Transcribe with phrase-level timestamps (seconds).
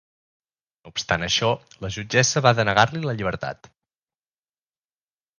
[0.85, 1.49] No obstant això,
[1.85, 3.69] la jutgessa va denegar-li la llibertat.